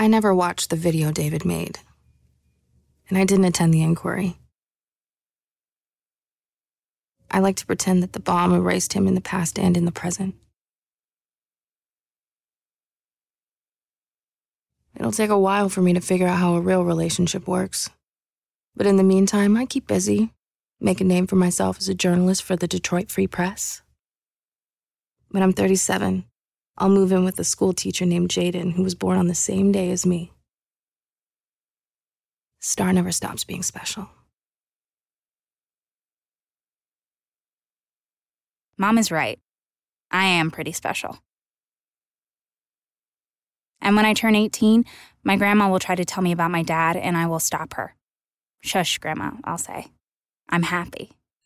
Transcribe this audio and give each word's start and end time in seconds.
I 0.00 0.06
never 0.06 0.32
watched 0.32 0.70
the 0.70 0.76
video 0.76 1.10
David 1.10 1.44
made, 1.44 1.80
and 3.08 3.18
I 3.18 3.24
didn't 3.24 3.46
attend 3.46 3.74
the 3.74 3.82
inquiry. 3.82 4.38
I 7.32 7.40
like 7.40 7.56
to 7.56 7.66
pretend 7.66 8.04
that 8.04 8.12
the 8.12 8.20
bomb 8.20 8.54
erased 8.54 8.92
him 8.92 9.08
in 9.08 9.16
the 9.16 9.20
past 9.20 9.58
and 9.58 9.76
in 9.76 9.86
the 9.86 9.92
present. 9.92 10.36
It'll 14.94 15.10
take 15.10 15.30
a 15.30 15.38
while 15.38 15.68
for 15.68 15.82
me 15.82 15.92
to 15.94 16.00
figure 16.00 16.28
out 16.28 16.38
how 16.38 16.54
a 16.54 16.60
real 16.60 16.84
relationship 16.84 17.48
works. 17.48 17.90
But 18.76 18.86
in 18.86 18.98
the 18.98 19.02
meantime, 19.02 19.56
I 19.56 19.66
keep 19.66 19.88
busy, 19.88 20.32
make 20.80 21.00
a 21.00 21.04
name 21.04 21.26
for 21.26 21.36
myself 21.36 21.78
as 21.78 21.88
a 21.88 21.94
journalist 21.94 22.44
for 22.44 22.54
the 22.54 22.68
Detroit 22.68 23.10
Free 23.10 23.26
Press. 23.26 23.82
When 25.30 25.42
I'm 25.42 25.52
37, 25.52 26.24
I'll 26.78 26.88
move 26.88 27.10
in 27.10 27.24
with 27.24 27.38
a 27.40 27.44
school 27.44 27.72
teacher 27.72 28.06
named 28.06 28.28
Jaden 28.28 28.72
who 28.74 28.84
was 28.84 28.94
born 28.94 29.18
on 29.18 29.26
the 29.26 29.34
same 29.34 29.72
day 29.72 29.90
as 29.90 30.06
me. 30.06 30.30
Star 32.60 32.92
never 32.92 33.10
stops 33.10 33.42
being 33.42 33.64
special. 33.64 34.08
Mom 38.76 38.96
is 38.96 39.10
right. 39.10 39.40
I 40.12 40.26
am 40.26 40.52
pretty 40.52 40.70
special. 40.70 41.18
And 43.80 43.96
when 43.96 44.04
I 44.04 44.14
turn 44.14 44.36
18, 44.36 44.84
my 45.24 45.36
grandma 45.36 45.68
will 45.68 45.80
try 45.80 45.96
to 45.96 46.04
tell 46.04 46.22
me 46.22 46.30
about 46.30 46.52
my 46.52 46.62
dad, 46.62 46.96
and 46.96 47.16
I 47.16 47.26
will 47.26 47.40
stop 47.40 47.74
her. 47.74 47.94
Shush, 48.60 48.98
Grandma, 48.98 49.32
I'll 49.44 49.58
say. 49.58 49.86
I'm 50.48 50.62
happy. 50.62 51.10